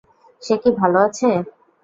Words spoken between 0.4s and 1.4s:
সে কি ভালো আছে?